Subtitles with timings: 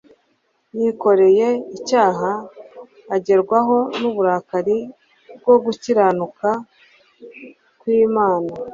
[0.79, 1.47] Yikoreye
[1.77, 2.31] icyaha,
[3.15, 4.77] agerwaho n'uburakari
[5.39, 6.49] bwo Gukiranuka
[7.79, 8.51] kw'Imana;